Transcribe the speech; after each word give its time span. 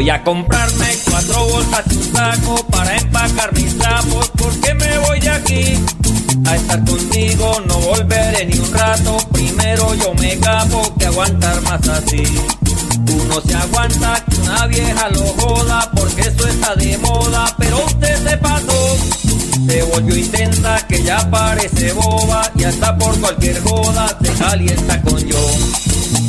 Voy 0.00 0.08
a 0.08 0.24
comprarme 0.24 0.86
cuatro 1.10 1.46
bolsas 1.48 1.84
y 1.90 1.96
un 1.98 2.12
saco 2.14 2.66
para 2.70 2.96
empacar 2.96 3.52
mis 3.52 3.76
trapos 3.76 4.30
porque 4.30 4.72
me 4.72 4.98
voy 5.00 5.20
de 5.20 5.28
aquí. 5.28 5.78
A 6.46 6.56
estar 6.56 6.82
contigo 6.86 7.60
no 7.66 7.74
volveré 7.80 8.46
ni 8.46 8.58
un 8.58 8.72
rato, 8.72 9.18
primero 9.30 9.92
yo 9.96 10.14
me 10.14 10.38
capo 10.38 10.94
que 10.98 11.04
aguantar 11.04 11.60
más 11.60 11.86
así. 11.86 12.22
Uno 13.12 13.42
se 13.46 13.54
aguanta 13.54 14.24
que 14.24 14.36
una 14.38 14.66
vieja 14.68 15.08
lo 15.10 15.20
joda 15.34 15.90
porque 15.94 16.22
eso 16.22 16.48
está 16.48 16.74
de 16.76 16.96
moda, 16.96 17.54
pero 17.58 17.84
usted 17.84 18.26
se 18.26 18.38
pasó. 18.38 18.96
Se 19.68 19.82
volvió 19.82 20.16
intensa 20.16 20.78
que 20.86 21.02
ya 21.02 21.30
parece 21.30 21.92
boba 21.92 22.50
y 22.56 22.64
hasta 22.64 22.96
por 22.96 23.20
cualquier 23.20 23.60
joda 23.64 24.16
se 24.22 24.32
calienta 24.32 25.02
con 25.02 25.18
yo. 25.18 25.50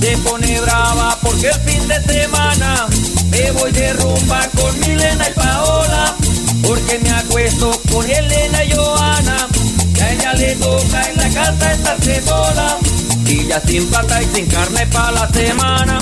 Se 0.02 0.18
pone 0.18 0.60
brava 0.60 1.18
porque 1.24 1.48
el 1.48 1.60
fin 1.62 1.88
de 1.88 2.02
semana 2.02 2.88
me 3.32 3.52
voy 3.52 3.72
de 3.72 3.94
rumba 3.94 4.48
con 4.56 4.80
Milena 4.82 5.30
y 5.30 5.34
Paola, 5.34 6.16
porque 6.62 7.00
me 7.00 7.10
acuesto 7.10 7.72
con 7.92 8.10
Elena 8.10 8.64
y 8.66 8.72
Joana, 8.74 9.48
que 9.96 10.02
a 10.02 10.14
ella 10.14 10.34
le 10.34 10.56
toca 10.56 11.10
en 11.10 11.18
la 11.18 11.30
casa 11.30 11.74
estarse 11.74 12.22
sola, 12.22 12.78
y 13.26 13.48
ya 13.48 13.60
sin 13.62 13.88
plata 13.88 14.22
y 14.22 14.26
sin 14.36 14.46
carne 14.48 14.86
para 14.88 15.12
la 15.12 15.28
semana, 15.30 16.00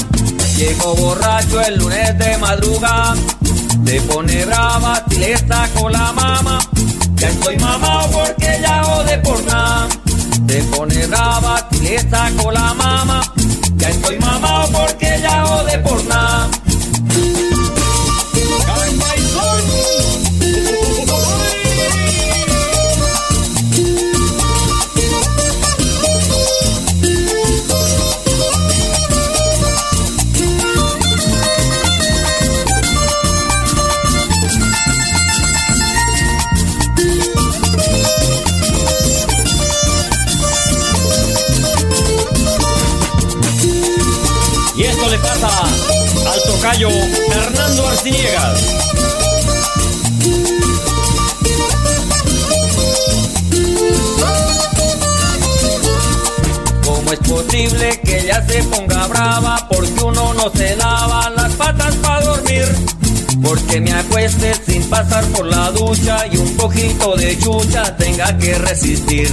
llego 0.57 0.95
borracho 0.95 1.61
el 1.61 1.77
lunes 1.77 2.17
de 2.17 2.37
madrugada, 2.37 3.15
se 3.85 4.01
pone 4.01 4.45
brava 4.45 5.03
si 5.09 5.17
le 5.17 5.37
saco 5.37 5.89
la 5.89 6.11
mama, 6.13 6.59
ya 7.15 7.29
estoy 7.29 7.57
mamado 7.57 8.09
porque 8.11 8.59
ya 8.61 8.83
jode 8.83 9.17
por 9.19 9.43
nada, 9.45 9.87
se 10.47 10.61
pone 10.63 11.05
brava 11.07 11.67
si 11.71 11.79
le 11.79 12.09
saco 12.09 12.51
la 12.51 12.73
mama, 12.73 13.21
ya 13.77 13.89
estoy 13.89 14.17
mamado 14.17 14.71
porque 14.71 15.19
ya 15.21 15.45
jode 15.45 15.77
por 15.79 16.03
nada. 16.05 16.49
Pasa 45.59 46.31
al 46.31 46.43
tocayo 46.43 46.89
Hernando 46.89 47.87
Arciniegas. 47.87 48.59
¿Cómo 56.83 57.11
es 57.11 57.19
posible 57.19 58.01
que 58.03 58.19
ella 58.19 58.45
se 58.47 58.63
ponga 58.63 59.07
brava 59.07 59.67
porque 59.69 60.03
uno 60.03 60.33
no 60.33 60.51
se 60.51 60.75
lava 60.75 61.29
las 61.31 61.53
patas 61.53 61.95
para 61.95 62.25
dormir? 62.25 62.65
Porque 63.41 63.81
me 63.81 63.91
acueste 63.91 64.53
sin 64.65 64.83
pasar 64.89 65.23
por 65.27 65.45
la 65.45 65.71
ducha 65.71 66.25
y 66.31 66.37
un 66.37 66.55
poquito 66.57 67.15
de 67.15 67.37
chucha 67.39 67.95
tenga 67.97 68.37
que 68.37 68.53
resistir. 68.55 69.29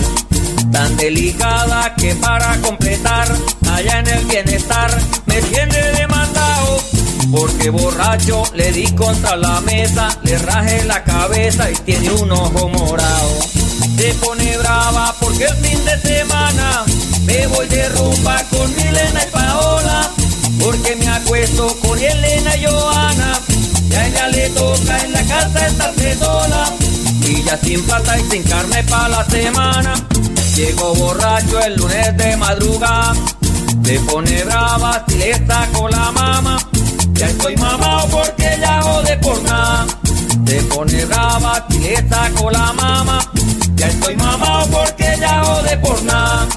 Tan 0.72 0.96
delicada 0.96 1.94
que 1.96 2.14
para 2.16 2.56
completar, 2.60 3.28
allá 3.72 4.00
en 4.00 4.06
el 4.08 4.24
bienestar, 4.26 4.90
me 5.26 5.40
tiene 5.42 5.78
demandado. 5.92 6.80
Porque 7.30 7.70
borracho 7.70 8.42
le 8.54 8.72
di 8.72 8.86
contra 8.92 9.36
la 9.36 9.60
mesa, 9.62 10.08
le 10.22 10.38
rajé 10.38 10.84
la 10.84 11.02
cabeza 11.02 11.70
y 11.70 11.74
tiene 11.74 12.10
un 12.10 12.30
ojo 12.30 12.68
morado. 12.68 13.40
Se 13.96 14.14
pone 14.14 14.56
brava 14.58 15.14
porque 15.20 15.44
el 15.44 15.56
fin 15.56 15.84
de 15.84 16.00
semana 16.00 16.84
me 17.24 17.46
voy 17.48 17.66
de 17.68 17.88
rumba 17.88 18.42
con 18.50 18.74
Milena 18.76 19.22
y 19.26 19.30
Paola. 19.32 20.10
Porque 20.62 20.96
me 20.96 21.08
acuesto 21.08 21.76
con 21.80 21.98
Elena 21.98 22.56
y 22.56 22.66
Joana. 22.66 23.40
Ya 23.88 24.00
a 24.00 24.06
ella 24.06 24.28
le 24.28 24.48
toca 24.50 25.04
en 25.04 25.12
la 25.12 25.22
casa 25.22 25.66
estarse 25.66 26.14
sola. 26.18 26.72
Y 27.22 27.42
ya 27.42 27.58
sin 27.58 27.82
plata 27.82 28.18
y 28.18 28.30
sin 28.30 28.42
carne 28.44 28.82
para 28.84 29.08
la 29.08 29.24
semana. 29.26 29.94
Llego 30.56 30.94
borracho 30.94 31.60
el 31.60 31.76
lunes 31.76 32.16
de 32.16 32.34
madrugada. 32.38 33.12
Se 33.84 34.00
pone 34.00 34.42
brava 34.42 35.04
si 35.06 35.18
le 35.18 35.46
saco 35.46 35.86
la 35.86 36.10
mama. 36.12 36.56
Ya 37.12 37.26
estoy 37.26 37.54
mamado 37.56 38.08
porque 38.08 38.56
ya 38.58 38.80
jode 38.80 39.18
por 39.18 39.42
nada. 39.42 39.86
Se 40.46 40.62
pone 40.62 41.04
brava 41.04 41.66
si 41.68 41.78
le 41.80 42.08
saco 42.08 42.50
la 42.50 42.72
mama. 42.72 43.20
Ya 43.74 43.88
estoy 43.88 44.16
mamado 44.16 44.66
porque 44.68 45.18
ya 45.20 45.44
jode 45.44 45.76
por 45.76 46.02
nada. 46.04 46.48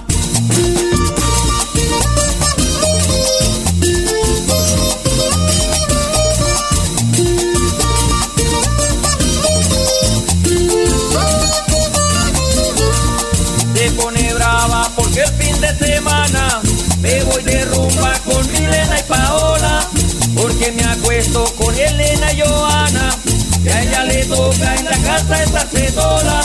Toca 24.60 24.76
en 24.76 24.86
la 24.86 24.98
casa 24.98 25.44
estarse 25.44 25.92
sola. 25.92 26.42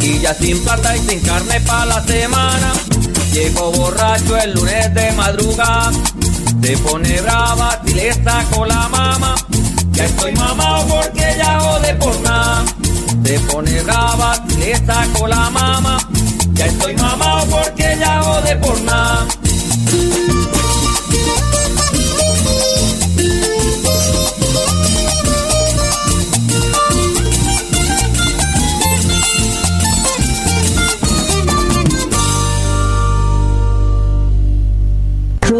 Y 0.00 0.18
ya 0.20 0.34
sin 0.34 0.62
plata 0.62 0.96
y 0.96 1.00
sin 1.00 1.20
carne 1.20 1.60
para 1.60 1.86
la 1.86 2.04
semana. 2.04 2.72
Llego 3.32 3.72
borracho 3.72 4.36
el 4.38 4.54
lunes 4.54 4.94
de 4.94 5.12
madrugada. 5.12 5.92
Se 6.62 6.76
pone 6.78 7.20
brava 7.20 7.80
si 7.84 7.94
le 7.94 8.12
saco 8.14 8.64
la 8.64 8.88
mama. 8.88 9.34
Ya 9.92 10.04
estoy 10.04 10.32
mamado 10.32 10.86
porque 10.86 11.34
ya 11.36 11.60
jode 11.60 11.94
por 11.94 12.20
nada. 12.20 12.64
Se 13.24 13.40
pone 13.40 13.82
brava 13.82 14.42
si 14.48 14.56
le 14.56 14.76
saco 14.76 15.26
la 15.26 15.50
mama. 15.50 15.98
Ya 16.54 16.66
estoy 16.66 16.94
mamado 16.96 17.46
porque 17.46 17.96
ya 17.98 18.22
jode 18.22 18.56
por 18.56 18.80
nada. 18.82 19.26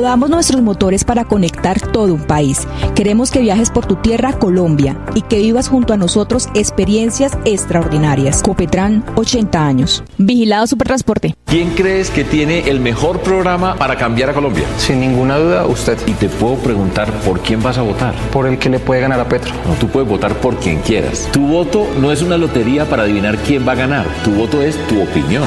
Rodamos 0.01 0.31
nuestros 0.31 0.63
motores 0.63 1.05
para 1.05 1.27
conectar 1.27 1.79
todo 1.79 2.15
un 2.15 2.23
país. 2.23 2.67
Queremos 2.95 3.31
que 3.31 3.41
viajes 3.41 3.69
por 3.69 3.85
tu 3.85 3.97
tierra, 3.97 4.33
Colombia, 4.33 4.99
y 5.15 5.21
que 5.21 5.37
vivas 5.37 5.69
junto 5.69 5.93
a 5.93 5.99
nosotros 5.99 6.49
experiencias 6.55 7.37
extraordinarias. 7.45 8.43
Copetran, 8.43 9.05
80 9.17 9.63
años. 9.63 10.03
Vigilado 10.17 10.67
Supertransporte. 10.67 11.35
¿Quién 11.45 11.75
crees 11.75 12.09
que 12.09 12.25
tiene 12.25 12.71
el 12.71 12.81
mejor 12.81 13.21
programa 13.21 13.75
para 13.75 13.97
cambiar 13.97 14.31
a 14.31 14.33
Colombia? 14.33 14.65
Sin 14.79 15.01
ninguna 15.01 15.37
duda, 15.37 15.67
usted. 15.67 15.99
Y 16.07 16.13
te 16.13 16.31
puedo 16.31 16.55
preguntar 16.55 17.13
por 17.21 17.41
quién 17.41 17.63
vas 17.63 17.77
a 17.77 17.83
votar. 17.83 18.15
Por 18.33 18.47
el 18.47 18.59
que 18.59 18.71
le 18.71 18.79
puede 18.79 19.03
ganar 19.03 19.21
a 19.21 19.29
Petro. 19.29 19.53
No, 19.67 19.75
tú 19.75 19.87
puedes 19.89 20.09
votar 20.09 20.35
por 20.37 20.57
quien 20.57 20.81
quieras. 20.81 21.29
Tu 21.31 21.47
voto 21.47 21.87
no 22.01 22.11
es 22.11 22.23
una 22.23 22.39
lotería 22.39 22.89
para 22.89 23.03
adivinar 23.03 23.37
quién 23.37 23.69
va 23.69 23.73
a 23.73 23.77
ganar. 23.77 24.07
Tu 24.25 24.31
voto 24.31 24.63
es 24.63 24.79
tu 24.87 25.03
opinión. 25.03 25.45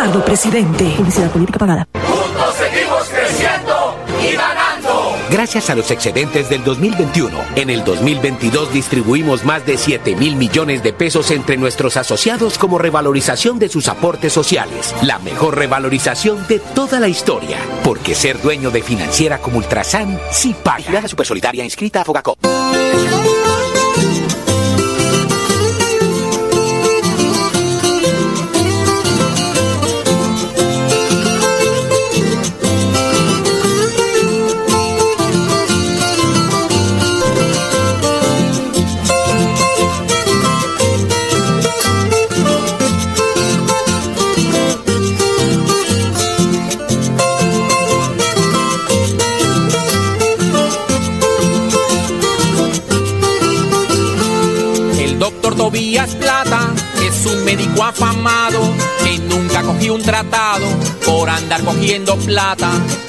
Presidente. 0.00 0.94
Publicidad 0.96 1.30
política 1.30 1.58
pagada. 1.58 1.86
Juntos 1.92 2.54
seguimos 2.54 3.06
creciendo 3.10 3.96
y 4.22 4.34
ganando. 4.34 5.14
Gracias 5.30 5.68
a 5.68 5.74
los 5.74 5.90
excedentes 5.90 6.48
del 6.48 6.64
2021, 6.64 7.38
en 7.54 7.68
el 7.68 7.84
2022 7.84 8.72
distribuimos 8.72 9.44
más 9.44 9.66
de 9.66 9.76
7 9.76 10.16
mil 10.16 10.36
millones 10.36 10.82
de 10.82 10.94
pesos 10.94 11.30
entre 11.30 11.58
nuestros 11.58 11.98
asociados 11.98 12.56
como 12.56 12.78
revalorización 12.78 13.58
de 13.58 13.68
sus 13.68 13.88
aportes 13.88 14.32
sociales. 14.32 14.94
La 15.02 15.18
mejor 15.18 15.58
revalorización 15.58 16.46
de 16.48 16.60
toda 16.60 16.98
la 16.98 17.08
historia. 17.08 17.58
Porque 17.84 18.14
ser 18.14 18.40
dueño 18.40 18.70
de 18.70 18.82
financiera 18.82 19.36
como 19.36 19.58
Ultrasan 19.58 20.18
sí 20.32 20.56
paga. 20.64 21.06
Super 21.08 21.26
Solidaria 21.26 21.62
inscrita 21.62 22.00
a 22.00 22.04
Fogacop. 22.06 22.38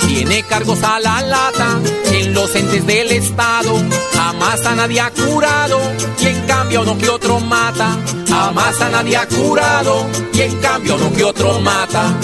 Tiene 0.07 0.41
cargos 0.41 0.81
a 0.81 0.99
la 0.99 1.21
lata 1.21 1.79
en 2.11 2.33
los 2.33 2.55
entes 2.55 2.87
del 2.87 3.11
Estado. 3.11 3.79
Jamás 4.15 4.65
a 4.65 4.73
nadie 4.73 4.99
ha 4.99 5.11
curado 5.11 5.79
y 6.19 6.25
en 6.25 6.41
cambio 6.47 6.83
no 6.83 6.97
que 6.97 7.07
otro 7.07 7.39
mata. 7.39 7.99
Jamás 8.27 8.81
a 8.81 8.89
nadie 8.89 9.17
ha 9.17 9.27
curado 9.27 10.07
y 10.33 10.41
en 10.41 10.59
cambio 10.59 10.97
no 10.97 11.13
que 11.13 11.23
otro 11.23 11.59
mata. 11.59 12.17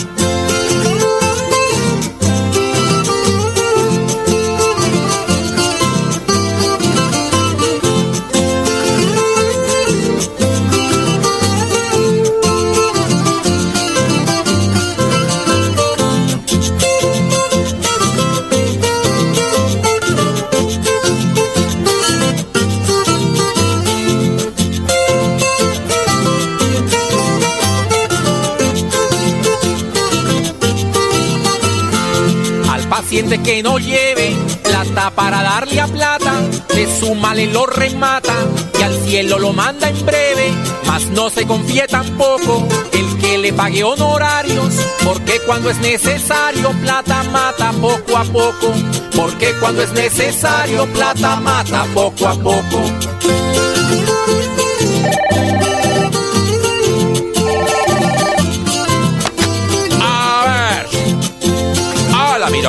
Que 33.36 33.62
no 33.62 33.78
lleve 33.78 34.34
plata 34.64 35.12
para 35.12 35.44
darle 35.44 35.82
a 35.82 35.88
plata, 35.88 36.34
de 36.74 36.88
su 36.98 37.14
mal 37.14 37.38
lo 37.52 37.66
remata 37.66 38.34
y 38.80 38.84
al 38.84 38.96
cielo 39.06 39.38
lo 39.38 39.52
manda 39.52 39.90
en 39.90 40.06
breve, 40.06 40.54
mas 40.86 41.08
no 41.08 41.30
se 41.30 41.46
confíe 41.46 41.88
tampoco 41.88 42.66
el 42.94 43.18
que 43.18 43.38
le 43.38 43.52
pague 43.52 43.84
honorarios, 43.84 44.76
porque 45.04 45.42
cuando 45.46 45.70
es 45.70 45.78
necesario 45.80 46.72
plata 46.82 47.24
mata 47.24 47.74
poco 47.74 48.16
a 48.16 48.24
poco, 48.24 48.74
porque 49.14 49.54
cuando 49.60 49.84
es 49.84 49.92
necesario 49.92 50.86
plata 50.94 51.36
mata 51.42 51.86
poco 51.94 52.28
a 52.28 52.36
poco. 52.36 53.37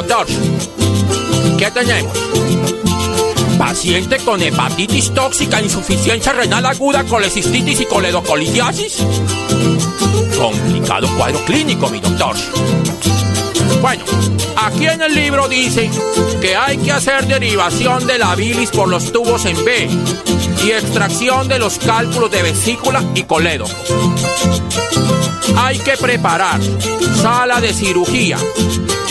Doctor. 0.03 0.27
¿Qué 1.59 1.71
tenemos? 1.73 2.17
Paciente 3.59 4.19
con 4.19 4.41
hepatitis 4.41 5.13
tóxica, 5.13 5.61
insuficiencia 5.61 6.33
renal 6.33 6.65
aguda, 6.67 7.03
colecistitis 7.03 7.81
y 7.81 7.87
coledocolitiasis. 7.87 8.99
Complicado 10.39 11.09
cuadro 11.17 11.45
clínico, 11.45 11.89
mi 11.89 11.99
doctor. 11.99 12.37
Bueno, 13.81 14.05
aquí 14.57 14.87
en 14.87 15.03
el 15.03 15.15
libro 15.15 15.49
dice 15.49 15.91
que 16.41 16.55
hay 16.55 16.79
que 16.79 16.93
hacer 16.93 17.27
derivación 17.27 18.07
de 18.07 18.19
la 18.19 18.37
bilis 18.37 18.71
por 18.71 18.89
los 18.89 19.11
tubos 19.11 19.47
en 19.47 19.65
B 19.65 19.89
y 20.65 20.71
extracción 20.71 21.49
de 21.49 21.59
los 21.59 21.79
cálculos 21.79 22.31
de 22.31 22.43
vesícula 22.43 23.03
y 23.17 23.25
coledo. 23.25 23.67
Hay 25.57 25.79
que 25.79 25.97
preparar 25.97 26.61
sala 27.21 27.61
de 27.61 27.73
cirugía, 27.73 28.39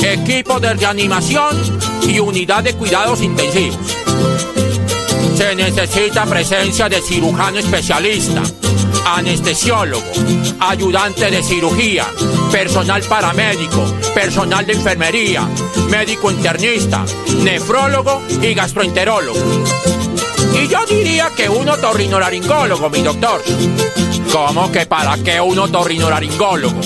equipo 0.02 0.60
de 0.60 0.74
reanimación 0.74 1.56
y 2.04 2.20
unidad 2.20 2.64
de 2.64 2.74
cuidados 2.74 3.22
intensivos. 3.22 3.78
Se 5.36 5.56
necesita 5.56 6.26
presencia 6.26 6.90
de 6.90 7.02
cirujano 7.02 7.60
especialista, 7.60 8.42
anestesiólogo, 9.06 10.06
ayudante 10.60 11.30
de 11.30 11.44
cirugía, 11.44 12.08
personal 12.52 13.04
paramédico, 13.04 13.84
personal 14.16 14.66
de 14.66 14.74
enfermería, 14.74 15.48
médico 15.90 16.32
internista, 16.32 17.06
nefrólogo 17.44 18.22
y 18.42 18.54
gastroenterólogo. 18.54 19.40
Y 20.62 20.68
yo 20.68 20.86
diría 20.86 21.30
que 21.36 21.50
un 21.50 21.70
otorrinolaringólogo, 21.70 22.90
mi 22.90 23.02
doctor. 23.02 23.44
¿Cómo 24.32 24.72
que 24.72 24.86
para 24.86 25.18
qué 25.18 25.40
un 25.40 25.60
otorrinolaringólogo? 25.60 26.82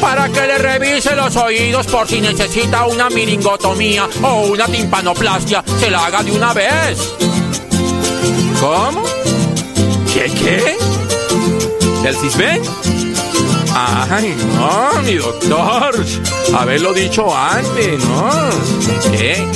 para 0.00 0.28
que 0.28 0.46
le 0.46 0.58
revise 0.58 1.14
los 1.16 1.34
oídos 1.36 1.86
por 1.86 2.06
si 2.06 2.20
necesita 2.20 2.86
una 2.86 3.10
miringotomía 3.10 4.08
o 4.22 4.46
una 4.46 4.66
timpanoplastia, 4.66 5.64
se 5.78 5.90
la 5.90 6.06
haga 6.06 6.22
de 6.22 6.32
una 6.32 6.52
vez. 6.54 7.14
¿Cómo? 8.60 9.02
¿Qué 10.12 10.30
qué? 10.32 10.76
¿Del 12.02 12.16
cisben? 12.16 12.62
Ay, 13.74 14.34
no, 14.54 15.02
mi 15.02 15.14
doctor. 15.14 16.04
Haberlo 16.56 16.92
dicho 16.92 17.36
antes, 17.36 18.04
¿no? 18.04 18.30
¿Qué? 19.12 19.46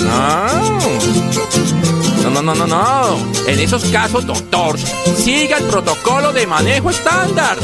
No. 2.54 2.66
No, 2.66 3.16
no. 3.16 3.48
En 3.48 3.58
esos 3.58 3.84
casos, 3.86 4.26
doctor, 4.26 4.78
siga 5.16 5.56
el 5.56 5.64
protocolo 5.64 6.32
de 6.32 6.46
manejo 6.46 6.90
estándar. 6.90 7.56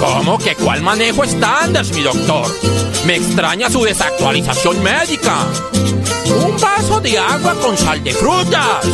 ¿Cómo 0.00 0.36
que 0.38 0.56
cuál 0.56 0.82
manejo 0.82 1.22
estándar, 1.22 1.84
mi 1.94 2.02
doctor? 2.02 2.46
Me 3.06 3.16
extraña 3.16 3.70
su 3.70 3.84
desactualización 3.84 4.82
médica. 4.82 5.46
Un 6.44 6.60
vaso 6.60 7.00
de 7.00 7.16
agua 7.18 7.54
con 7.62 7.78
sal 7.78 8.02
de 8.02 8.12
frutas. 8.12 8.84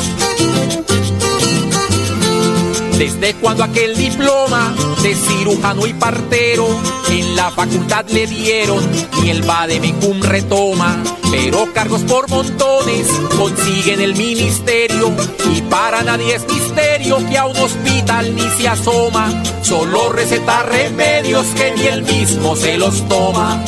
Desde 2.98 3.34
cuando 3.34 3.64
aquel 3.64 3.96
diploma 3.96 4.74
de 5.02 5.14
cirujano 5.14 5.86
y 5.86 5.92
partero 5.94 6.66
en 7.10 7.34
la 7.36 7.50
facultad 7.50 8.06
le 8.08 8.26
dieron, 8.26 8.78
ni 9.20 9.30
el 9.30 9.42
Bademecum 9.42 10.20
retoma, 10.22 11.02
pero 11.30 11.72
cargos 11.72 12.02
por 12.02 12.28
montones 12.28 13.08
consiguen 13.36 14.00
el 14.00 14.14
ministerio 14.14 15.12
y 15.52 15.60
para 15.62 16.02
nadie 16.02 16.36
es 16.36 16.46
misterio 16.46 17.18
que 17.28 17.38
a 17.38 17.46
un 17.46 17.56
hospital 17.56 18.34
ni 18.34 18.48
se 18.50 18.68
asoma, 18.68 19.42
solo 19.62 20.12
receta 20.12 20.62
remedios 20.62 21.46
que 21.56 21.72
ni 21.72 21.86
él 21.86 22.02
mismo 22.02 22.54
se 22.54 22.76
los 22.78 23.08
toma. 23.08 23.64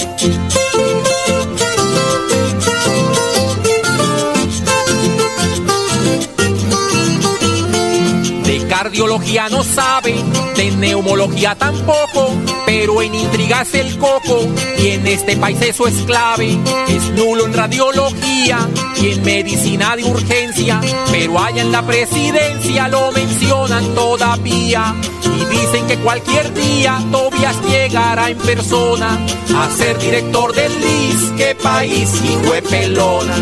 Cardiología 8.94 9.48
no 9.48 9.64
sabe, 9.64 10.14
de 10.54 10.70
neumología 10.76 11.56
tampoco, 11.56 12.28
pero 12.64 13.02
en 13.02 13.12
intrigas 13.12 13.74
el 13.74 13.98
coco 13.98 14.46
y 14.78 14.90
en 14.90 15.04
este 15.08 15.36
país 15.36 15.60
eso 15.62 15.88
es 15.88 15.96
clave. 16.02 16.56
Es 16.86 17.10
nulo 17.10 17.46
en 17.46 17.54
radiología 17.54 18.68
y 19.02 19.10
en 19.10 19.24
medicina 19.24 19.96
de 19.96 20.04
urgencia, 20.04 20.80
pero 21.10 21.40
allá 21.40 21.62
en 21.62 21.72
la 21.72 21.84
presidencia 21.84 22.86
lo 22.86 23.10
mencionan 23.10 23.96
todavía. 23.96 24.94
Y 25.24 25.44
dicen 25.46 25.88
que 25.88 25.96
cualquier 25.96 26.54
día 26.54 26.96
Tobias 27.10 27.56
llegará 27.68 28.30
en 28.30 28.38
persona 28.38 29.18
a 29.56 29.70
ser 29.76 29.98
director 29.98 30.54
del 30.54 30.72
LIS. 30.72 31.32
¡Qué 31.36 31.56
país, 31.56 32.08
hijo 32.22 32.54
de! 32.54 33.34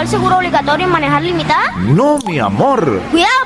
El 0.00 0.08
seguro 0.08 0.36
obligatorio 0.36 0.86
en 0.86 0.92
manejar 0.92 1.22
limitada? 1.22 1.72
No, 1.78 2.18
mi 2.26 2.38
amor. 2.38 3.00
Cuidado. 3.10 3.45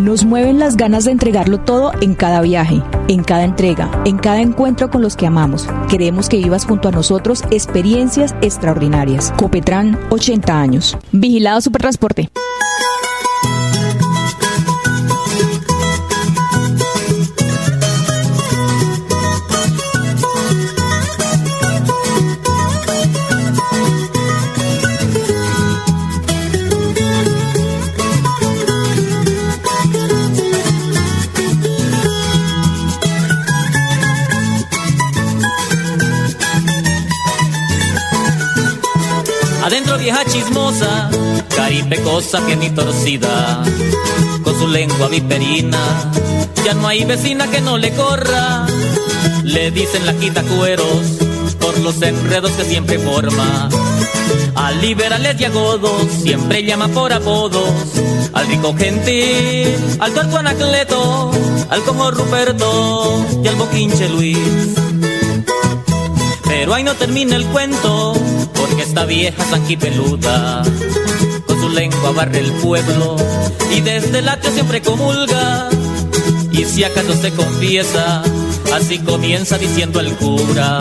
Nos 0.00 0.24
mueven 0.24 0.58
las 0.58 0.78
ganas 0.78 1.04
de 1.04 1.10
entregarlo 1.10 1.58
todo 1.58 1.92
en 2.00 2.14
cada 2.14 2.40
viaje, 2.40 2.82
en 3.08 3.22
cada 3.22 3.44
entrega, 3.44 3.90
en 4.06 4.16
cada 4.16 4.40
encuentro 4.40 4.88
con 4.88 5.02
los 5.02 5.14
que 5.14 5.26
amamos. 5.26 5.68
Queremos 5.90 6.30
que 6.30 6.38
vivas 6.38 6.64
junto 6.64 6.88
a 6.88 6.90
nosotros 6.90 7.44
experiencias 7.50 8.34
extraordinarias. 8.40 9.30
Copetran, 9.36 10.00
80 10.08 10.58
años. 10.58 10.96
Vigilado 11.12 11.60
Supertransporte. 11.60 12.30
Adentro 39.62 39.98
vieja 39.98 40.24
chismosa, 40.24 41.10
caripecosa 41.54 42.40
ni 42.40 42.70
torcida, 42.70 43.62
con 44.42 44.58
su 44.58 44.66
lengua 44.68 45.08
viperina, 45.08 45.78
ya 46.64 46.74
no 46.74 46.88
hay 46.88 47.04
vecina 47.04 47.46
que 47.50 47.60
no 47.60 47.76
le 47.76 47.90
corra. 47.92 48.66
Le 49.44 49.70
dicen 49.70 50.06
la 50.06 50.14
quita 50.14 50.42
cueros 50.42 51.18
por 51.60 51.78
los 51.78 52.00
enredos 52.02 52.52
que 52.52 52.64
siempre 52.64 52.98
forma. 52.98 53.68
Al 54.54 54.80
liberales 54.80 55.40
y 55.40 55.44
agodos 55.44 56.06
siempre 56.22 56.64
llama 56.64 56.88
por 56.88 57.12
apodos. 57.12 57.70
Al 58.32 58.46
rico 58.46 58.74
gentil, 58.76 59.74
al 59.98 60.12
tuerto 60.12 60.38
Anacleto, 60.38 61.30
al 61.68 61.82
como 61.82 62.10
Ruperto 62.10 63.24
y 63.42 63.48
al 63.48 63.56
boquinche 63.56 64.08
Luis. 64.08 64.38
Pero 66.44 66.74
ahí 66.74 66.82
no 66.84 66.94
termina 66.94 67.36
el 67.36 67.44
cuento, 67.46 68.14
esta 68.78 69.04
vieja 69.04 69.44
sanquipeluda 69.44 70.62
con 71.46 71.60
su 71.60 71.68
lengua 71.68 72.12
barre 72.12 72.38
el 72.40 72.52
pueblo 72.52 73.16
y 73.74 73.80
desde 73.80 74.18
el 74.18 74.28
siempre 74.52 74.80
comulga. 74.82 75.68
Y 76.52 76.64
si 76.64 76.84
acaso 76.84 77.14
se 77.14 77.30
confiesa, 77.32 78.22
así 78.74 78.98
comienza 78.98 79.56
diciendo 79.58 80.00
el 80.00 80.14
cura. 80.16 80.80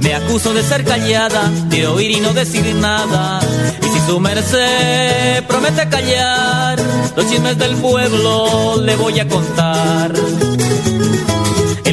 Me 0.00 0.14
acuso 0.14 0.54
de 0.54 0.62
ser 0.62 0.84
callada, 0.84 1.50
de 1.68 1.86
oír 1.86 2.10
y 2.12 2.20
no 2.20 2.32
decir 2.32 2.74
nada. 2.74 3.40
Y 3.82 3.86
si 3.86 4.06
su 4.06 4.18
merced 4.20 5.44
promete 5.46 5.88
callar, 5.88 6.78
los 7.16 7.28
chismes 7.28 7.58
del 7.58 7.76
pueblo 7.76 8.80
le 8.82 8.96
voy 8.96 9.20
a 9.20 9.28
contar. 9.28 10.12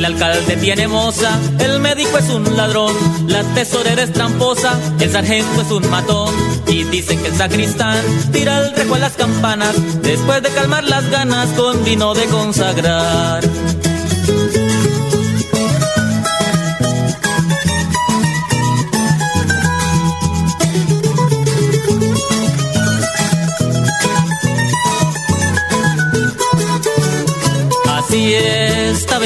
El 0.05 0.13
alcalde 0.13 0.55
tiene 0.57 0.87
moza, 0.87 1.31
el 1.57 1.79
médico 1.79 2.19
es 2.19 2.29
un 2.29 2.55
ladrón, 2.55 2.95
la 3.27 3.41
tesorera 3.55 4.03
es 4.03 4.13
tramposa, 4.13 4.79
el 4.99 5.11
sargento 5.11 5.61
es 5.61 5.71
un 5.71 5.89
matón. 5.89 6.31
Y 6.67 6.83
dicen 6.83 7.19
que 7.23 7.29
el 7.29 7.35
sacristán 7.35 7.97
tira 8.31 8.59
el 8.59 8.75
rejo 8.75 8.93
a 8.93 8.99
las 8.99 9.13
campanas, 9.13 9.73
después 10.03 10.43
de 10.43 10.49
calmar 10.49 10.83
las 10.83 11.09
ganas 11.09 11.49
con 11.53 11.83
vino 11.83 12.13
de 12.13 12.25
consagrar. 12.25 13.43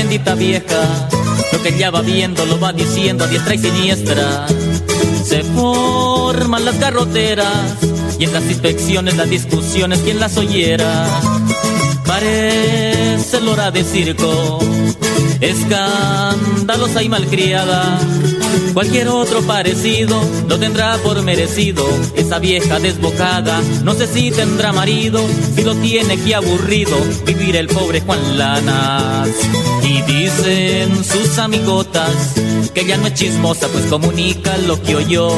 Bendita 0.10 0.34
vieja, 0.34 1.08
lo 1.54 1.62
que 1.62 1.70
ella 1.70 1.92
va 1.92 2.02
viendo 2.02 2.44
lo 2.48 2.60
va 2.60 2.74
diciendo 2.74 3.26
a 3.26 3.28
diestra 3.28 3.54
y 3.54 3.60
siniestra. 3.60 4.48
Se 5.24 5.44
forman 5.44 6.66
las 6.66 6.80
garroteras 6.80 7.76
y 8.18 8.24
en 8.24 8.34
las 8.34 8.44
inspecciones, 8.46 9.18
las 9.18 9.30
discusiones, 9.30 10.00
quien 10.00 10.20
las 10.20 10.36
oyera. 10.36 11.06
Parece 12.08 13.40
lora 13.42 13.70
de 13.70 13.84
circo, 13.84 14.58
escandalosa 15.42 17.04
y 17.04 17.10
malcriada. 17.10 18.00
Cualquier 18.74 19.10
otro 19.10 19.44
parecido 19.44 20.20
lo 20.48 20.58
tendrá 20.58 20.98
por 21.04 21.22
merecido. 21.22 21.86
Esa 22.16 22.40
vieja 22.40 22.80
desbocada, 22.80 23.62
no 23.84 23.94
sé 23.94 24.08
si 24.08 24.32
tendrá 24.32 24.74
marido, 24.74 25.22
si 25.54 25.62
lo 25.62 25.76
tiene 25.76 26.18
que 26.18 26.34
aburrido 26.34 26.98
vivir 27.28 27.56
el 27.58 27.68
pobre 27.68 28.02
Juan 28.02 28.40
Lanas. 28.40 29.30
Dicen 30.10 31.04
sus 31.06 31.38
amigotas 31.38 32.34
que 32.74 32.82
ella 32.82 32.98
no 32.98 33.08
es 33.08 33.14
chismosa, 33.14 33.68
pues 33.68 33.86
comunica 33.86 34.58
lo 34.58 34.82
que 34.82 34.96
oyó. 34.96 35.30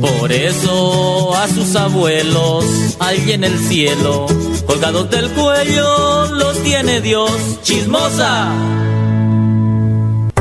Por 0.00 0.30
eso 0.30 1.34
a 1.34 1.48
sus 1.48 1.74
abuelos, 1.74 2.64
allí 3.00 3.32
en 3.32 3.42
el 3.42 3.58
cielo, 3.58 4.26
colgados 4.64 5.10
del 5.10 5.28
cuello, 5.30 6.26
los 6.34 6.62
tiene 6.62 7.00
Dios. 7.00 7.32
Chismosa. 7.64 8.52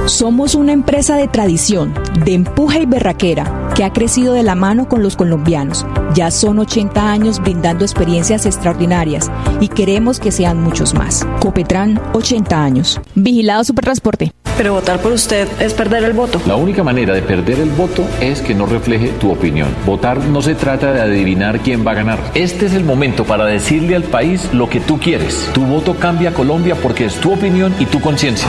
Somos 0.08 0.56
una 0.56 0.72
empresa 0.72 1.18
de 1.18 1.28
tradición, 1.28 1.94
de 2.24 2.34
empuje 2.34 2.80
y 2.80 2.86
berraquera, 2.86 3.72
que 3.76 3.84
ha 3.84 3.92
crecido 3.92 4.34
de 4.34 4.42
la 4.42 4.56
mano 4.56 4.88
con 4.88 5.04
los 5.04 5.18
colombianos. 5.18 5.86
Ya 6.14 6.32
son 6.32 6.60
80 6.60 7.12
años 7.12 7.42
brindando 7.42 7.84
experiencias 7.84 8.46
extraordinarias 8.46 9.30
y 9.60 9.68
queremos 9.68 10.22
que 10.22 10.32
sean 10.32 10.64
muchos 10.64 10.94
más. 10.94 11.28
Copetran, 11.42 12.02
80 12.14 12.64
años. 12.64 13.02
Vigilado 13.16 13.66
Supertransporte. 13.66 14.32
Pero 14.56 14.76
votar 14.76 15.02
por 15.02 15.12
usted 15.12 15.46
es 15.60 15.74
perder 15.74 16.06
el 16.06 16.14
voto. 16.14 16.42
La 16.48 16.56
única 16.56 16.84
manera 16.84 17.14
de 17.14 17.22
perder 17.22 17.60
el 17.60 17.70
voto 17.72 18.06
es 18.22 18.42
que 18.42 18.56
no 18.56 18.66
refleje 18.66 19.10
tu 19.10 19.30
opinión. 19.30 19.68
Votar 19.86 20.20
no 20.20 20.42
se 20.42 20.56
trata 20.56 20.94
de 20.94 21.02
adivinar 21.02 21.60
quién 21.60 21.86
va 21.86 21.92
a 21.92 21.96
ganar. 21.96 22.20
Este 22.34 22.68
es 22.68 22.74
el 22.74 22.86
momento 22.86 23.26
para 23.26 23.46
decirle 23.46 23.98
al 23.98 24.04
país 24.04 24.54
lo 24.54 24.70
que 24.70 24.80
tú 24.80 25.00
quieres. 25.00 25.50
Tu 25.54 25.66
voto 25.66 25.96
cambia 25.96 26.30
a 26.30 26.34
Colombia 26.34 26.76
porque 26.82 27.06
es 27.06 27.16
tu 27.16 27.34
opinión 27.34 27.76
y 27.78 27.86
tu 27.88 28.00
conciencia. 28.00 28.48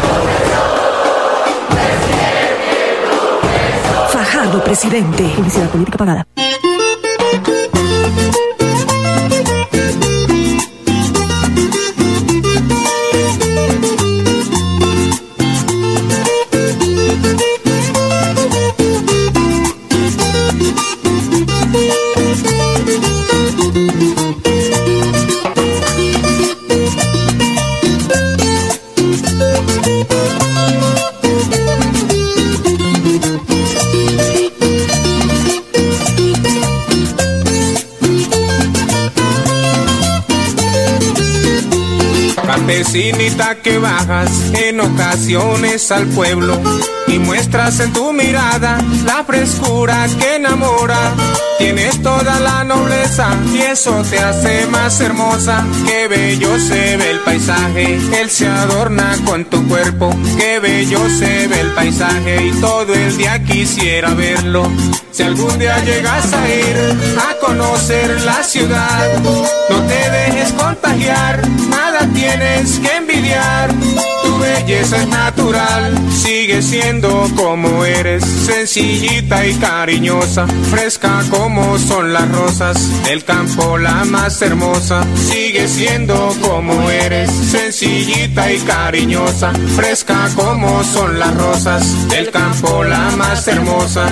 Fajardo, 4.11 4.63
presidente. 4.63 5.25
Publicidad 5.37 5.69
política 5.71 5.99
pagada. 5.99 6.27
Vecinita 42.79 43.57
que 43.57 43.77
bajas 43.77 44.53
en 44.55 44.79
ocasiones 44.79 45.91
al 45.91 46.07
pueblo 46.07 46.63
y 47.09 47.19
muestras 47.19 47.81
en 47.81 47.93
tu 47.93 48.13
mirada 48.13 48.79
la 49.05 49.25
frescura 49.25 50.07
que 50.21 50.37
enamora. 50.37 51.13
Tienes 51.59 52.01
toda 52.03 52.39
la 52.39 52.63
nobleza 52.63 53.29
y 53.53 53.59
eso 53.59 54.03
te 54.09 54.19
hace 54.19 54.67
más 54.69 55.01
hermosa. 55.01 55.67
Qué 55.87 56.07
bello 56.07 56.59
se 56.59 56.97
ve 56.97 57.11
el 57.11 57.19
paisaje, 57.21 57.99
él 58.21 58.31
se 58.31 58.47
adorna 58.47 59.17
con 59.25 59.45
tu 59.45 59.67
cuerpo. 59.67 60.15
Qué 60.39 60.61
bello 60.61 61.01
se 61.11 61.49
ve 61.49 61.61
el 61.61 61.71
paisaje 61.73 62.47
y 62.47 62.53
todo 62.61 62.95
el 62.95 63.17
día 63.17 63.43
quisiera 63.43 64.15
verlo. 64.15 64.71
Si 65.11 65.25
algún 65.25 65.59
día 65.59 65.83
llegas 65.85 66.33
a 66.33 66.49
ir 66.49 66.77
a 67.29 67.35
conocer 67.45 68.21
la 68.21 68.43
ciudad, 68.45 69.19
no 69.69 69.83
te 69.83 70.11
dejes 70.11 70.53
contagiar, 70.53 71.43
nada 71.69 72.09
tienes 72.15 72.79
que 72.79 72.97
envidiar. 72.97 73.75
Tu 74.29 74.39
belleza 74.39 75.01
es 75.01 75.09
natural, 75.09 75.97
sigue 76.11 76.61
siendo 76.61 77.09
como 77.35 77.83
eres, 77.87 78.23
sencillita 78.23 79.47
y 79.47 79.55
cariñosa, 79.55 80.47
fresca 80.71 81.25
como 81.31 81.79
son 81.79 82.13
las 82.13 82.31
rosas 82.31 82.77
del 83.05 83.25
campo, 83.25 83.79
la 83.79 84.05
más 84.05 84.43
hermosa. 84.43 85.03
Sigue 85.17 85.67
siendo 85.67 86.37
como 86.43 86.91
eres, 86.91 87.31
sencillita 87.31 88.53
y 88.53 88.59
cariñosa, 88.59 89.51
fresca 89.75 90.29
como 90.37 90.85
son 90.85 91.19
las 91.19 91.35
rosas 91.35 92.09
del 92.11 92.31
campo, 92.31 92.85
la 92.85 93.11
más 93.17 93.49
hermosa. 93.49 94.11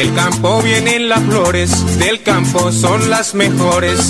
Del 0.00 0.14
campo 0.14 0.62
vienen 0.62 1.10
las 1.10 1.20
flores, 1.24 1.98
del 1.98 2.22
campo 2.22 2.72
son 2.72 3.10
las 3.10 3.34
mejores. 3.34 4.00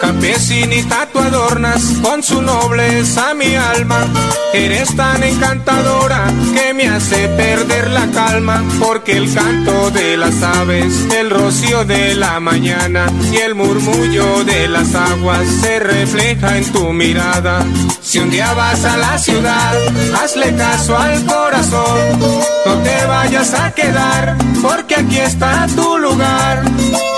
Campesinita 0.00 1.08
tú 1.12 1.18
adornas 1.18 1.82
con 2.02 2.22
su 2.22 2.40
nobleza 2.40 3.34
mi 3.34 3.56
alma. 3.56 4.06
Eres 4.54 4.94
tan 4.94 5.20
encantadora 5.24 6.32
que 6.54 6.72
me 6.72 6.88
hace 6.88 7.26
perder 7.30 7.90
la 7.90 8.06
calma. 8.12 8.62
Porque 8.78 9.16
el 9.16 9.34
canto 9.34 9.90
de 9.90 10.16
las 10.16 10.40
aves, 10.40 10.94
el 11.18 11.30
rocío 11.30 11.84
de 11.84 12.14
la 12.14 12.38
mañana 12.38 13.06
y 13.32 13.38
el 13.38 13.56
murmullo 13.56 14.44
de 14.44 14.68
las 14.68 14.94
aguas 14.94 15.44
se 15.62 15.80
refleja 15.80 16.58
en 16.58 16.72
tu 16.72 16.92
mirada. 16.92 17.66
Si 18.00 18.20
un 18.20 18.30
día 18.30 18.52
vas 18.54 18.84
a 18.84 18.96
la 18.96 19.18
ciudad, 19.18 19.74
hazle 20.22 20.54
caso 20.54 20.96
al 20.96 21.24
corazón. 21.26 22.20
No 22.66 22.74
te 22.82 23.06
vayas 23.06 23.54
a 23.54 23.72
quedar, 23.72 24.36
porque 24.62 24.94
aquí 24.94 25.18
está 25.18 25.39
tu 25.74 25.98
lugar 25.98 26.62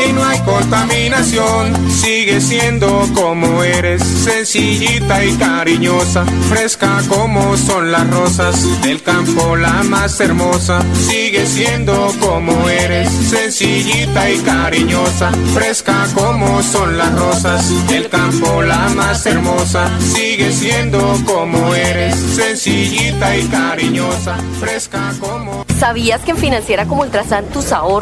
y 0.08 0.12
no 0.12 0.24
hay 0.24 0.38
contaminación. 0.40 1.90
Sigue 1.90 2.40
siendo 2.40 3.06
como 3.14 3.62
eres, 3.62 4.02
sencillita 4.02 5.24
y 5.24 5.32
cariñosa, 5.36 6.24
fresca 6.48 7.00
como 7.08 7.56
son 7.56 7.92
las 7.92 8.08
rosas 8.10 8.82
del 8.82 9.02
campo, 9.02 9.56
la 9.56 9.82
más 9.84 10.20
hermosa. 10.20 10.80
Sigue 11.08 11.46
siendo 11.46 12.12
como 12.20 12.68
eres, 12.68 13.10
sencillita 13.10 14.30
y 14.30 14.38
cariñosa, 14.38 15.30
fresca 15.54 16.06
como 16.14 16.62
son 16.62 16.96
las 16.98 17.12
rosas 17.18 17.88
del 17.88 18.08
campo, 18.08 18.62
la 18.62 18.88
más 18.90 19.26
hermosa. 19.26 19.90
Sigue 20.00 20.52
siendo 20.52 21.16
como 21.24 21.74
eres, 21.74 22.14
sencillita 22.16 23.36
y 23.36 23.46
cariñosa, 23.48 24.36
fresca 24.60 25.12
como. 25.20 25.64
¿Sabías 25.78 26.20
que 26.20 26.30
en 26.30 26.36
Financiera 26.36 26.86
como 26.86 27.02
Ultrasan 27.02 27.46
tus 27.46 27.72
ahorros 27.72 28.01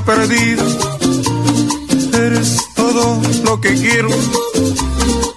oveja 0.00 0.04
perdida, 0.04 0.62
eres 2.18 2.56
todo 2.74 3.20
lo 3.44 3.60
que 3.60 3.74
quiero, 3.74 4.08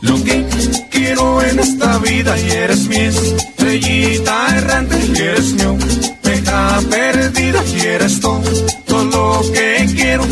lo 0.02 0.23
que 0.23 0.45
quiero 0.89 1.41
en 1.41 1.60
esta 1.60 1.97
vida 1.99 2.38
y 2.39 2.52
eres 2.52 2.88
mi 2.88 2.97
estrellita 2.97 4.58
errante 4.58 4.97
y 5.13 5.21
eres 5.21 5.54
mi 5.54 5.63
oveja 5.63 6.82
perdida 6.89 7.63
y 7.76 7.80
eres 7.82 8.19
todo, 8.19 8.41
todo 8.86 9.04
lo 9.06 9.52
que 9.52 9.88
quiero 9.95 10.23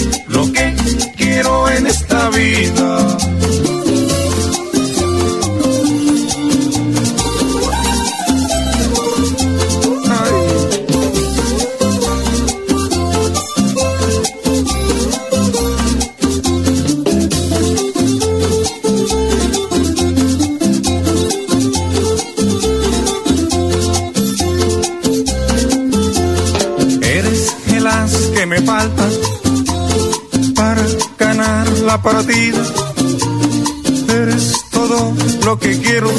la 31.82 32.02
partida. 32.02 32.64
Eres 34.10 34.54
todo 34.72 35.14
lo 35.46 35.60
que 35.60 35.80
quiero, 35.80 36.12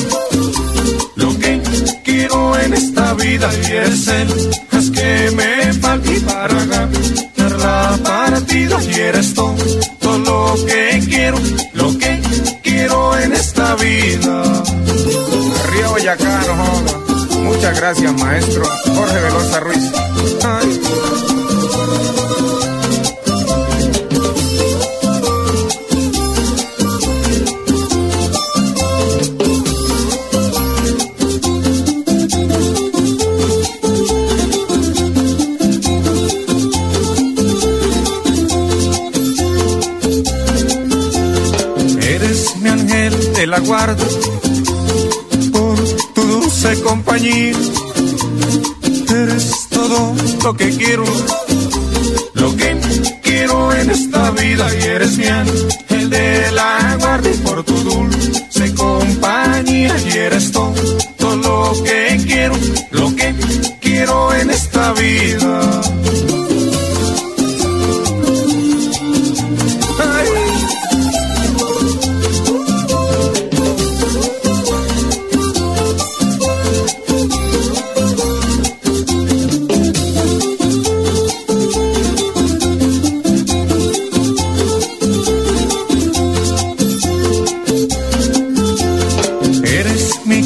lo 1.16 1.38
que 1.38 1.60
quiero 2.04 2.58
en 2.58 2.72
esta 2.74 3.14
vida 3.14 3.50
y 3.54 3.72
es 3.72 4.08
el 4.08 4.28
es 4.72 4.90
que 4.90 5.30
me 5.36 5.72
falta 5.74 6.10
para 6.26 6.64
ganar 6.64 7.52
la 7.58 7.98
partida 8.02 8.82
y 8.82 8.94
eres 8.94 9.34
todo, 9.34 9.54
todo 10.00 10.18
lo 10.18 10.66
que 10.66 11.02
quiero, 11.08 11.38
lo 11.74 11.98
que 11.98 12.20
quiero 12.62 13.18
en 13.18 13.32
esta 13.32 13.74
vida. 13.76 14.62
Río 15.70 15.90
Boyacá, 15.90 16.44
no. 16.46 17.42
Muchas 17.42 17.76
gracias, 17.78 18.12
maestro 18.14 18.64
Jorge 18.94 19.20
Velosa 19.20 19.60
Ruiz. 19.60 19.92
Eres 42.32 42.56
mi 42.62 42.68
ángel 42.70 43.32
de 43.34 43.46
la 43.46 43.58
guarda, 43.58 44.06
por 45.52 45.76
tu 46.14 46.22
dulce 46.22 46.80
compañía. 46.80 47.52
Eres 49.10 49.68
todo 49.68 50.14
lo 50.42 50.56
que 50.56 50.70
quiero, 50.70 51.04
lo 52.32 52.56
que 52.56 52.80
quiero 53.22 53.74
en 53.74 53.90
esta 53.90 54.30
vida. 54.30 54.66
Y 54.80 54.82
eres 54.82 55.18
mi 55.18 55.26
ángel 55.26 56.08
de 56.08 56.52
la 56.52 56.96
guarda, 56.98 57.28
y 57.28 57.34
por 57.34 57.64
tu 57.64 57.74
dulce 57.74 58.74
compañía. 58.76 59.94
Y 60.06 60.16
eres 60.16 60.52
todo, 60.52 60.72
todo 61.18 61.36
lo 61.36 61.84
que 61.84 62.18
quiero, 62.26 62.54
lo 62.92 63.14
que 63.14 63.34
quiero 63.82 64.32
en 64.32 64.50
esta 64.50 64.94
vida. 64.94 65.41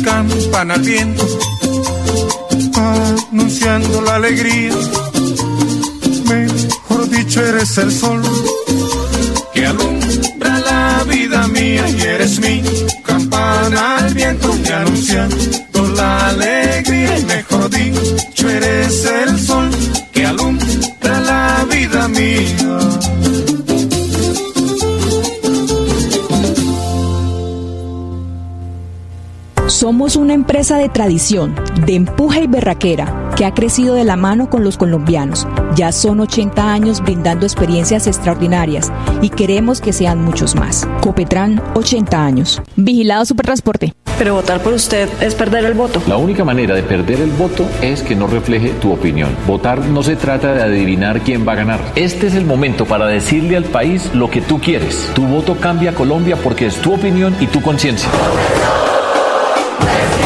Campana 0.07 0.75
al 0.75 0.83
viento, 0.83 1.27
anunciando 2.77 4.01
la 4.03 4.15
alegría. 4.15 4.73
Mejor 6.29 7.11
dicho, 7.11 7.45
eres 7.45 7.77
el 7.79 7.91
sol 7.91 8.23
que 9.53 9.67
alumbra 9.67 10.61
la 10.61 11.05
vida 11.09 11.49
mía 11.49 11.89
y 11.89 12.01
eres 12.03 12.39
mi 12.39 12.63
campana 13.05 13.97
al 13.97 14.15
viento 14.15 14.57
y 14.65 14.69
anunciando 14.69 15.66
Somos 30.07 30.23
una 30.23 30.35
empresa 30.35 30.79
de 30.79 30.89
tradición, 30.89 31.53
de 31.85 31.97
empuje 31.97 32.45
y 32.45 32.47
berraquera, 32.47 33.33
que 33.37 33.45
ha 33.45 33.53
crecido 33.55 33.97
de 33.97 34.05
la 34.05 34.15
mano 34.15 34.49
con 34.49 34.63
los 34.63 34.77
colombianos. 34.77 35.49
Ya 35.75 35.91
son 35.91 36.21
80 36.21 36.73
años 36.73 37.01
brindando 37.01 37.45
experiencias 37.45 38.07
extraordinarias 38.07 38.93
y 39.21 39.31
queremos 39.31 39.81
que 39.81 39.93
sean 39.93 40.23
muchos 40.23 40.55
más. 40.55 40.87
Copetran, 41.01 41.61
80 41.75 42.25
años. 42.25 42.63
Vigilado 42.77 43.25
Supertransporte. 43.25 43.95
Pero 44.17 44.35
votar 44.35 44.61
por 44.61 44.75
usted 44.75 45.09
es 45.21 45.35
perder 45.35 45.65
el 45.65 45.75
voto. 45.75 46.01
La 46.07 46.19
única 46.19 46.45
manera 46.45 46.77
de 46.77 46.85
perder 46.85 47.21
el 47.21 47.33
voto 47.33 47.67
es 47.83 48.05
que 48.05 48.15
no 48.15 48.29
refleje 48.29 48.69
tu 48.81 48.93
opinión. 48.93 49.31
Votar 49.45 49.81
no 49.81 50.05
se 50.05 50.15
trata 50.15 50.53
de 50.53 50.63
adivinar 50.63 51.23
quién 51.23 51.45
va 51.45 51.55
a 51.55 51.57
ganar. 51.57 51.81
Este 51.97 52.29
es 52.29 52.37
el 52.37 52.45
momento 52.45 52.85
para 52.85 53.09
decirle 53.09 53.57
al 53.57 53.65
país 53.65 54.15
lo 54.15 54.31
que 54.31 54.41
tú 54.41 54.61
quieres. 54.61 55.11
Tu 55.17 55.27
voto 55.27 55.57
cambia 55.57 55.97
Colombia 55.97 56.37
porque 56.37 56.67
es 56.67 56.77
tu 56.77 56.95
opinión 56.95 57.35
y 57.41 57.49
tu 57.49 57.61
conciencia. 57.61 58.09
Let's 59.81 60.26